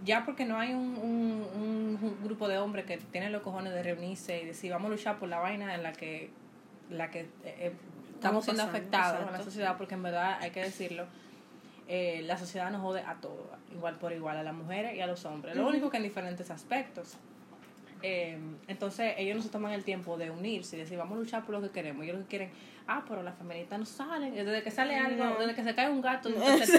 ya 0.04 0.26
porque 0.26 0.44
no 0.46 0.58
hay 0.60 0.74
un, 0.74 0.98
un, 0.98 1.48
un, 1.56 2.00
un 2.02 2.18
grupo 2.24 2.48
de 2.50 2.58
hombres 2.60 2.86
que 2.86 2.98
tienen 2.98 3.32
los 3.32 3.42
cojones 3.42 3.74
de 3.74 3.82
reunirse 3.82 4.42
y 4.44 4.46
decir, 4.46 4.72
vamos 4.72 4.88
a 4.88 4.92
luchar 4.92 5.18
por 5.18 5.30
la 5.30 5.40
vaina 5.40 5.74
en 5.74 5.82
la 5.82 5.94
que, 5.94 6.30
la 6.90 7.10
que 7.10 7.22
eh, 7.22 7.28
eh, 7.46 7.74
estamos 8.16 8.46
siendo 8.46 8.64
afectados 8.64 9.28
en 9.28 9.34
la 9.34 9.44
sociedad, 9.44 9.78
porque 9.78 9.96
en 9.96 10.04
verdad 10.04 10.38
hay 10.40 10.52
que 10.52 10.62
decirlo. 10.62 11.06
eh, 11.88 12.22
la 12.24 12.38
sociedad 12.38 12.72
nos 12.72 12.82
jode 12.82 13.02
a 13.02 13.16
todos, 13.16 13.46
igual 13.74 13.98
por 13.98 14.14
igual, 14.14 14.38
a 14.38 14.44
las 14.44 14.54
mujeres 14.54 14.96
y 14.96 15.02
a 15.02 15.08
los 15.08 15.26
hombres. 15.26 15.56
Lo 15.56 15.68
único 15.68 15.90
que 15.90 15.98
en 15.98 16.04
diferentes 16.04 16.50
aspectos. 16.50 17.18
Eh, 18.06 18.38
entonces 18.68 19.14
ellos 19.18 19.38
no 19.38 19.42
se 19.42 19.48
toman 19.50 19.72
el 19.72 19.86
tiempo 19.86 20.18
de 20.18 20.30
unirse 20.30 20.76
y 20.76 20.80
decir 20.80 20.98
vamos 20.98 21.16
a 21.18 21.20
luchar 21.22 21.46
por 21.46 21.56
lo 21.56 21.62
que 21.62 21.70
queremos. 21.70 22.04
Ellos 22.04 22.18
lo 22.18 22.24
que 22.24 22.28
quieren, 22.28 22.52
ah, 22.86 23.06
pero 23.08 23.24
las 23.24 23.38
feministas 23.38 23.80
no 23.80 23.86
salen. 23.86 24.36
Desde 24.36 24.62
que 24.62 24.72
sale 24.72 24.96
algo, 24.98 25.24
No. 25.24 25.36
desde 25.40 25.56
que 25.56 25.64
se 25.64 25.74
cae 25.74 25.90
un 25.90 26.02
gato, 26.02 26.28
en 26.28 26.36
el 26.36 26.60
piso, 26.60 26.74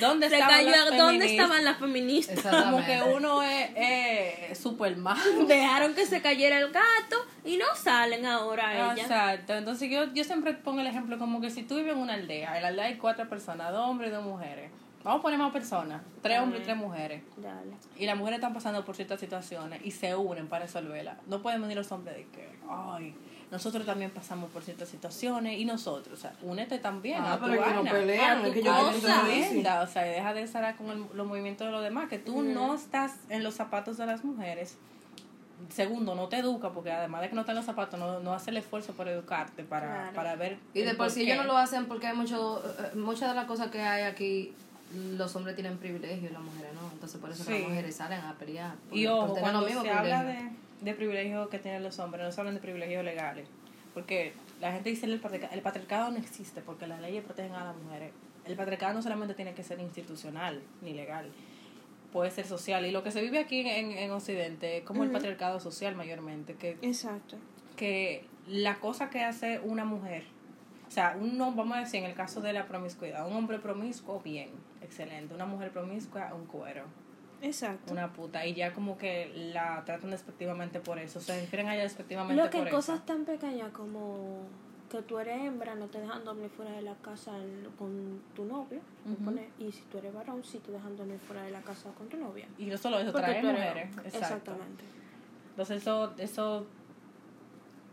¿dónde 0.00 0.30
Se 0.30 0.36
estaban 0.36 0.56
cayó, 0.56 0.70
las 0.70 0.84
¿Dónde 0.96 0.96
feministas? 1.26 1.30
estaban 1.32 1.64
las 1.66 1.78
feministas? 1.78 2.64
Como 2.64 2.84
que 2.84 3.02
uno 3.14 3.42
es, 3.42 3.70
es 3.76 4.58
super 4.58 4.96
malo. 4.96 5.20
Dejaron 5.46 5.94
que 5.94 6.06
se 6.06 6.22
cayera 6.22 6.58
el 6.58 6.72
gato 6.72 7.16
y 7.44 7.58
no 7.58 7.66
salen 7.76 8.24
ahora 8.24 8.72
ellas. 8.92 9.00
Exacto. 9.00 9.54
Entonces 9.54 9.90
yo, 9.90 10.14
yo 10.14 10.24
siempre 10.24 10.54
pongo 10.54 10.80
el 10.80 10.86
ejemplo 10.86 11.18
como 11.18 11.42
que 11.42 11.50
si 11.50 11.62
tú 11.64 11.76
vives 11.76 11.92
en 11.92 11.98
una 11.98 12.14
aldea, 12.14 12.56
en 12.56 12.62
la 12.62 12.68
aldea 12.68 12.86
hay 12.86 12.96
cuatro 12.96 13.28
personas, 13.28 13.70
dos 13.70 13.86
hombres 13.86 14.10
y 14.10 14.14
dos 14.14 14.24
mujeres. 14.24 14.70
Vamos 15.04 15.18
a 15.18 15.22
poner 15.22 15.38
más 15.38 15.52
personas, 15.52 16.00
tres 16.22 16.40
hombres 16.40 16.62
y 16.62 16.64
tres 16.64 16.76
mujeres. 16.78 17.22
Dale. 17.36 17.72
Y 17.98 18.06
las 18.06 18.16
mujeres 18.16 18.38
están 18.38 18.54
pasando 18.54 18.84
por 18.86 18.96
ciertas 18.96 19.20
situaciones 19.20 19.80
y 19.84 19.90
se 19.90 20.16
unen 20.16 20.48
para 20.48 20.64
resolverlas. 20.64 21.18
No 21.26 21.42
pueden 21.42 21.60
venir 21.60 21.76
los 21.76 21.92
hombres 21.92 22.16
de 22.16 22.24
que, 22.28 22.48
ay, 22.70 23.14
nosotros 23.50 23.84
también 23.84 24.10
pasamos 24.10 24.50
por 24.50 24.62
ciertas 24.62 24.88
situaciones 24.88 25.60
y 25.60 25.66
nosotros, 25.66 26.18
o 26.18 26.20
sea, 26.22 26.32
únete 26.42 26.78
también 26.78 27.22
Ah, 27.22 27.34
a 27.34 27.38
tu 27.38 27.44
pero 27.44 27.54
es 27.54 27.60
que 27.68 27.70
no 27.74 27.76
vaina. 27.84 27.90
pelean, 27.92 28.38
a 28.38 28.40
es 28.40 28.48
tu 28.48 28.52
que 28.54 28.62
yo 28.62 28.72
cosa. 28.72 29.82
o 29.82 29.86
sea, 29.86 30.02
deja 30.04 30.32
de 30.32 30.42
estar 30.42 30.76
con 30.76 30.88
el- 30.90 31.04
los 31.12 31.26
movimientos 31.26 31.66
de 31.66 31.72
los 31.72 31.82
demás, 31.82 32.08
que 32.08 32.18
tú 32.18 32.42
no 32.42 32.74
estás 32.74 33.12
en 33.28 33.44
los 33.44 33.54
zapatos 33.54 33.98
de 33.98 34.06
las 34.06 34.24
mujeres. 34.24 34.78
Segundo, 35.68 36.14
no 36.14 36.28
te 36.28 36.38
educa, 36.38 36.70
porque 36.72 36.90
además 36.92 37.20
de 37.20 37.28
que 37.28 37.34
no 37.34 37.42
estás 37.42 37.52
en 37.52 37.56
los 37.58 37.66
zapatos, 37.66 38.00
no, 38.00 38.20
no 38.20 38.32
hace 38.32 38.50
el 38.50 38.56
esfuerzo 38.56 38.92
por 38.94 39.06
educarte, 39.08 39.64
para, 39.64 39.86
Claro. 39.86 40.12
para 40.14 40.34
ver. 40.36 40.58
Y 40.72 40.80
de 40.82 40.94
por 40.94 41.10
sí 41.10 41.22
ellos 41.22 41.36
no 41.36 41.44
lo 41.44 41.56
hacen 41.58 41.86
porque 41.86 42.06
hay 42.06 42.16
mucho, 42.16 42.62
eh, 42.66 42.96
muchas 42.96 43.28
de 43.28 43.34
las 43.34 43.44
cosas 43.44 43.68
que 43.70 43.80
hay 43.80 44.02
aquí, 44.02 44.52
los 44.92 45.34
hombres 45.36 45.54
tienen 45.56 45.78
privilegio 45.78 46.28
y 46.30 46.32
las 46.32 46.42
mujeres 46.42 46.72
no. 46.74 46.90
Entonces 46.92 47.20
por 47.20 47.30
eso 47.30 47.44
que 47.44 47.52
Sí. 47.54 47.58
las 47.60 47.68
mujeres 47.68 47.94
salen 47.96 48.20
a 48.20 48.34
pelear. 48.34 48.74
por- 48.88 48.96
Y 48.98 49.06
ojo, 49.06 49.34
cuando 49.34 49.66
se 49.68 49.74
habla 49.90 50.20
privilegios. 50.22 50.52
de, 50.80 50.84
de 50.90 50.94
privilegios 50.94 51.48
que 51.48 51.58
tienen 51.58 51.82
los 51.82 51.98
hombres, 51.98 52.24
no 52.24 52.30
se 52.32 52.40
hablan 52.40 52.54
de 52.54 52.60
privilegios 52.60 53.04
legales. 53.04 53.48
Porque 53.94 54.32
la 54.60 54.72
gente 54.72 54.90
dice 54.90 55.06
el 55.06 55.20
patriarcado, 55.20 55.54
el 55.54 55.62
patriarcado 55.62 56.10
no 56.10 56.18
existe 56.18 56.60
porque 56.60 56.86
las 56.86 57.00
leyes 57.00 57.24
protegen 57.24 57.52
a 57.54 57.64
las 57.64 57.76
mujeres. 57.76 58.12
El 58.44 58.56
patriarcado 58.56 58.92
no 58.94 59.02
solamente 59.02 59.34
tiene 59.34 59.54
que 59.54 59.62
ser 59.62 59.80
institucional 59.80 60.60
ni 60.82 60.92
legal, 60.92 61.30
puede 62.12 62.30
ser 62.30 62.46
social. 62.46 62.84
Y 62.86 62.90
lo 62.90 63.02
que 63.02 63.10
se 63.10 63.20
vive 63.22 63.38
aquí 63.38 63.60
en, 63.60 63.92
en 63.92 64.10
Occidente 64.10 64.78
es 64.78 64.84
como 64.84 65.02
el 65.04 65.10
patriarcado 65.10 65.60
social 65.60 65.94
mayormente, 65.96 66.54
que 66.54 66.76
Exacto. 66.82 67.36
que 67.76 68.24
la 68.46 68.76
cosa 68.80 69.10
que 69.10 69.22
hace 69.24 69.60
una 69.60 69.84
mujer, 69.84 70.24
o 70.86 70.90
sea, 70.90 71.16
un 71.18 71.38
vamos 71.38 71.76
a 71.76 71.80
decir 71.80 72.00
en 72.00 72.06
el 72.10 72.14
caso 72.14 72.40
de 72.40 72.52
la 72.52 72.66
promiscuidad, 72.66 73.26
un 73.26 73.34
hombre 73.36 73.58
promiscuo, 73.58 74.20
bien, 74.20 74.50
excelente, 74.84 75.34
una 75.34 75.46
mujer 75.46 75.70
promiscua, 75.70 76.32
un 76.34 76.46
cuero, 76.46 76.84
Exacto. 77.42 77.92
una 77.92 78.12
puta, 78.12 78.46
y 78.46 78.54
ya 78.54 78.72
como 78.72 78.96
que 78.96 79.32
la 79.52 79.82
tratan 79.84 80.10
despectivamente 80.10 80.80
por 80.80 80.98
eso, 80.98 81.20
se 81.20 81.40
refieren 81.40 81.68
a 81.68 81.74
ella 81.74 81.82
despectivamente 81.84 82.42
Lo 82.42 82.50
que 82.50 82.58
por 82.58 82.70
cosas 82.70 82.96
eso. 82.96 83.04
tan 83.04 83.24
pequeñas 83.24 83.70
como 83.72 84.40
que 84.90 85.02
tú 85.02 85.18
eres 85.18 85.40
hembra, 85.42 85.74
no 85.74 85.86
te 85.88 86.00
dejan 86.00 86.24
dormir 86.24 86.48
fuera 86.50 86.70
de 86.72 86.82
la 86.82 86.94
casa 86.96 87.32
con 87.78 88.20
tu 88.34 88.44
novio. 88.44 88.80
pone- 89.24 89.48
y 89.58 89.72
si 89.72 89.82
tú 89.90 89.98
eres 89.98 90.14
varón, 90.14 90.42
sí 90.44 90.58
te 90.60 90.70
dejan 90.72 90.96
dormir 90.96 91.18
fuera 91.18 91.42
de 91.42 91.50
la 91.50 91.60
casa 91.62 91.90
con 91.98 92.08
tu 92.08 92.16
novia. 92.16 92.46
Y 92.58 92.66
no 92.66 92.78
solo 92.78 92.98
eso, 93.00 93.12
trae 93.12 93.42
mujeres, 93.42 93.88
exacto. 94.04 94.18
Exactamente. 94.18 94.84
Entonces 95.50 95.82
eso, 95.82 96.14
eso 96.18 96.66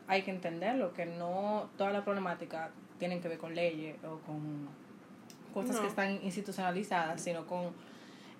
hay 0.07 0.21
que 0.23 0.31
entenderlo, 0.31 0.93
que 0.93 1.05
no 1.05 1.69
toda 1.77 1.91
la 1.91 2.03
problemática 2.03 2.69
tienen 2.99 3.19
que 3.21 3.27
ver 3.29 3.37
con 3.39 3.55
leyes 3.55 3.95
o 4.03 4.19
con 4.19 4.67
cosas 5.53 5.75
No. 5.75 5.81
que 5.81 5.87
están 5.87 6.11
institucionalizadas, 6.23 7.21
sino 7.21 7.45
con 7.45 7.71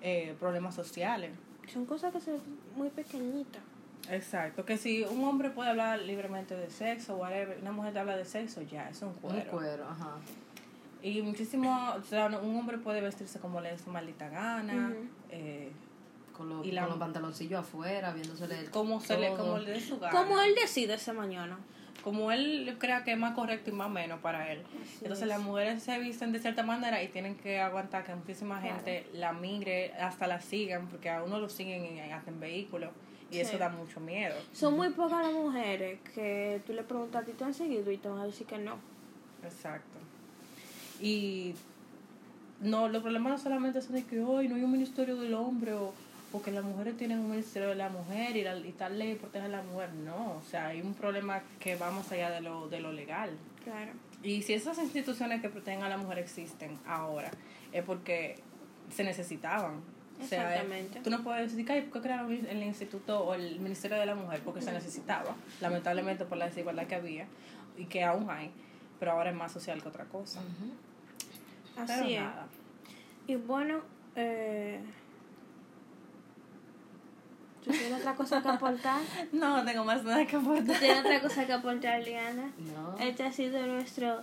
eh, 0.02 0.36
problemas 0.40 0.74
sociales. 0.76 1.32
Son 1.72 1.86
cosas 1.86 2.12
que 2.12 2.20
son 2.20 2.40
muy 2.76 2.90
pequeñitas. 2.90 3.62
Exacto, 4.10 4.66
que 4.66 4.78
si 4.78 5.04
un 5.04 5.24
hombre 5.24 5.52
puede 5.52 5.70
hablar 5.70 6.00
libremente 6.00 6.56
de 6.56 6.70
sexo, 6.72 7.16
whatever, 7.18 7.60
una 7.62 7.72
mujer 7.72 7.94
te 7.94 8.00
habla 8.00 8.18
de 8.18 8.26
sexo, 8.26 8.62
ya, 8.64 8.90
es 8.90 9.02
un 9.04 9.10
Un 9.10 9.14
cuero. 9.16 9.52
cuero, 9.52 9.88
ajá. 9.88 10.16
Y 11.04 11.22
muchísimo, 11.22 11.94
o 11.98 12.04
sea, 12.04 12.26
un 12.28 12.56
hombre 12.58 12.78
puede 12.80 13.00
vestirse 13.02 13.40
como 13.40 13.62
le 13.62 13.72
dé 13.72 13.78
su 13.78 13.90
maldita 13.92 14.28
gana, 14.30 14.92
eh, 15.30 15.72
Con, 16.36 16.50
los- 16.50 16.66
Y 16.66 16.72
la- 16.72 16.82
con 16.82 16.92
los 16.92 17.00
pantaloncillos 17.00 17.60
afuera, 17.60 18.12
viéndosele 18.14 18.58
el 18.58 18.72
como, 18.72 19.00
se 19.02 19.16
le, 19.18 19.30
como 19.36 19.60
le 19.60 19.72
dé 19.74 19.80
su 19.82 20.00
gana. 20.00 20.18
Como 20.18 20.40
él 20.42 20.56
decide 20.56 20.96
esa 20.96 21.14
mañana. 21.14 21.60
Como 22.04 22.32
él 22.32 22.76
crea 22.80 23.04
que 23.04 23.12
es 23.14 23.18
más 23.18 23.34
correcto 23.36 23.70
y 23.70 23.74
más 23.74 23.90
menos 23.90 24.20
para 24.20 24.52
él. 24.52 24.62
Entonces 25.02 25.28
las 25.28 25.42
mujeres 25.42 25.84
se 25.84 25.98
visten 26.00 26.32
de 26.32 26.40
cierta 26.40 26.64
manera 26.64 27.02
y 27.04 27.08
tienen 27.08 27.36
que 27.36 27.60
aguantar 27.60 28.04
que 28.04 28.16
muchísima 28.16 28.60
Claro. 28.60 28.76
gente 28.76 29.08
la 29.14 29.34
migre, 29.34 29.94
hasta 29.94 30.28
la 30.28 30.42
sigan, 30.42 30.88
porque 30.88 31.10
a 31.10 31.24
uno 31.24 31.40
lo 31.40 31.50
siguen 31.50 31.86
en, 31.86 32.12
hasta 32.12 32.32
en 32.32 32.40
vehículos 32.40 32.90
y 33.32 33.40
eso 33.40 33.58
da 33.58 33.70
mucho 33.70 34.00
miedo. 34.00 34.36
Son 34.52 34.76
muy 34.76 34.90
pocas 34.90 35.24
las 35.26 35.34
mujeres 35.34 36.00
que 36.14 36.62
tú 36.66 36.74
le 36.74 36.84
preguntas 36.84 37.24
a 37.24 37.26
ti, 37.26 37.32
¿te 37.32 37.44
han 37.44 37.54
seguido? 37.54 37.92
Y 37.92 37.98
te 37.98 38.10
van 38.10 38.20
a 38.20 38.26
decir 38.26 38.46
que 38.46 38.58
no. 38.58 38.76
Exacto. 39.44 39.98
Y 41.00 41.56
no, 42.60 42.88
los 42.90 43.02
problemas 43.02 43.32
no 43.32 43.38
solamente 43.38 43.82
son 43.82 43.96
de 43.96 44.04
que 44.04 44.20
hoy 44.20 44.48
no 44.48 44.56
hay 44.56 44.64
un 44.64 44.72
ministerio 44.72 45.16
del 45.16 45.34
hombre 45.34 45.74
o, 45.74 45.94
o 46.34 46.42
que 46.42 46.52
las 46.52 46.64
mujeres 46.64 46.96
tienen 46.98 47.20
un 47.20 47.30
ministerio 47.32 47.70
de 47.70 47.76
la 47.76 47.90
mujer 47.90 48.36
y, 48.38 48.44
la, 48.44 48.56
y 48.58 48.72
tal 48.72 48.98
ley 48.98 49.16
protege 49.16 49.46
a 49.46 49.50
la 49.50 49.62
mujer. 49.64 49.94
No, 49.94 50.38
o 50.38 50.42
sea, 50.50 50.68
hay 50.68 50.82
un 50.82 50.94
problema 50.94 51.42
que 51.60 51.76
va 51.76 51.92
más 51.92 52.12
allá 52.12 52.30
de 52.32 52.42
lo, 52.42 52.68
de 52.70 52.80
lo 52.80 52.92
legal. 52.92 53.32
Claro. 53.64 53.92
Y 54.24 54.42
si 54.44 54.54
esas 54.54 54.78
instituciones 54.78 55.42
que 55.42 55.50
protegen 55.50 55.84
a 55.84 55.90
la 55.90 55.98
mujer 55.98 56.20
existen 56.20 56.78
ahora, 56.86 57.32
es 57.72 57.84
porque 57.84 58.40
se 58.96 59.04
necesitaban. 59.04 59.82
O 60.22 60.24
sea, 60.26 60.50
Exactamente. 60.54 61.00
tú 61.02 61.10
no 61.10 61.24
puedes 61.24 61.52
decir, 61.52 61.70
"Ay, 61.72 61.82
¿por 61.82 61.94
qué 61.94 62.08
crearon 62.08 62.32
el 62.32 62.64
instituto 62.64 63.24
o 63.24 63.34
el 63.34 63.60
Ministerio 63.60 63.98
de 63.98 64.06
la 64.06 64.14
Mujer? 64.14 64.42
Porque 64.46 64.62
se 64.62 64.72
necesitaba, 64.72 65.36
lamentablemente 65.60 66.26
por 66.26 66.38
la 66.38 66.46
desigualdad 66.46 66.86
que 66.86 66.96
había 66.96 67.26
y 67.78 67.86
que 67.86 68.04
aún 68.04 68.30
hay, 68.30 68.52
pero 69.00 69.14
ahora 69.14 69.32
es 69.32 69.36
más 69.36 69.52
social 69.52 69.82
que 69.82 69.88
otra 69.90 70.06
cosa. 70.06 70.42
Pero 71.76 71.92
Así 72.04 72.14
es. 72.14 72.22
nada. 72.22 72.46
Y 73.26 73.36
bueno, 73.36 73.82
eh, 74.16 74.80
¿tú 77.64 77.72
tienes 77.72 78.00
otra 78.00 78.16
cosa 78.16 78.42
que 78.42 78.50
aportar? 78.50 79.02
No, 79.32 79.58
no 79.58 79.66
tengo 79.66 79.84
más 79.86 80.04
nada 80.04 80.26
que 80.26 80.38
¿Tú 80.38 80.40
aportar. 80.40 80.80
tienes 80.80 81.00
otra 81.00 81.22
cosa 81.22 81.46
que 81.46 81.54
aportar, 81.54 82.02
Liana? 82.04 82.52
No. 82.58 82.98
Este 83.00 83.24
ha 83.24 83.32
sido 83.32 83.66
nuestro 83.68 84.22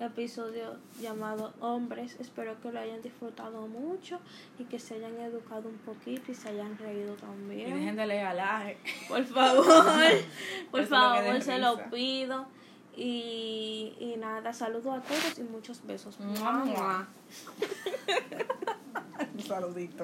episodio 0.00 0.76
llamado 1.00 1.52
Hombres. 1.60 2.16
Espero 2.20 2.60
que 2.60 2.72
lo 2.72 2.80
hayan 2.80 3.00
disfrutado 3.00 3.66
mucho 3.68 4.18
y 4.58 4.64
que 4.64 4.78
se 4.78 4.94
hayan 4.96 5.14
educado 5.20 5.68
un 5.68 5.78
poquito 5.78 6.32
y 6.32 6.34
se 6.34 6.48
hayan 6.48 6.76
reído 6.78 7.14
Y 7.14 7.16
también. 7.20 7.74
dejen 7.74 7.96
de 7.96 8.06
leer 8.06 8.26
alaje. 8.26 8.76
Por 9.08 9.24
favor, 9.24 9.64
por 10.70 10.80
Eso 10.80 10.90
favor, 10.90 11.40
se 11.42 11.58
lo 11.58 11.78
pido. 11.90 12.46
Y, 12.96 13.92
y 13.98 14.14
nada, 14.18 14.52
saludos 14.52 14.98
a 14.98 15.00
todos 15.02 15.38
y 15.38 15.42
muchos 15.42 15.84
besos. 15.84 16.18
Mua, 16.20 16.52
mua. 16.64 17.08
Un 19.34 19.40
saludito. 19.42 20.02